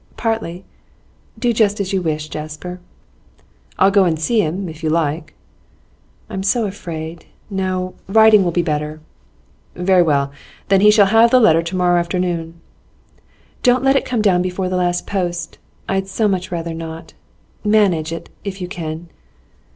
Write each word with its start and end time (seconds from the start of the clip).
'Partly. 0.17 0.65
Do 1.37 1.53
just 1.53 1.79
as 1.79 1.93
you 1.93 2.01
wish, 2.01 2.27
Jasper.' 2.29 2.79
'I'll 3.77 3.91
go 3.91 4.03
and 4.05 4.19
see 4.19 4.39
him, 4.39 4.67
if 4.67 4.81
you 4.81 4.89
like.' 4.89 5.35
'I 6.27 6.33
am 6.33 6.41
so 6.41 6.65
afraid 6.65 7.27
No, 7.51 7.93
writing 8.07 8.43
will 8.43 8.49
be 8.51 8.63
better.' 8.63 8.99
'Very 9.75 10.01
well. 10.01 10.31
Then 10.69 10.81
he 10.81 10.89
shall 10.89 11.05
have 11.05 11.29
the 11.29 11.39
letter 11.39 11.61
to 11.61 11.75
morrow 11.75 11.99
afternoon.' 11.99 12.55
'Don't 13.61 13.83
let 13.83 13.95
it 13.95 14.03
come 14.05 14.23
before 14.41 14.69
the 14.69 14.75
last 14.75 15.05
post. 15.05 15.59
I 15.87 15.93
had 15.93 16.07
so 16.07 16.27
much 16.27 16.51
rather 16.51 16.73
not. 16.73 17.13
Manage 17.63 18.11
it, 18.11 18.31
if 18.43 18.59
you 18.59 18.67
can. 18.67 19.07